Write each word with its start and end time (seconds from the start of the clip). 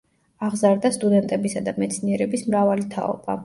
აღზარდა 0.47 0.91
სტუდენტებისა 0.95 1.63
და 1.69 1.77
მეცნიერების 1.85 2.49
მრავალი 2.51 2.91
თაობა. 2.97 3.39